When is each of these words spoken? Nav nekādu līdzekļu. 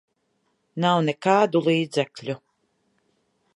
Nav 0.85 0.97
nekādu 1.09 1.63
līdzekļu. 1.69 2.39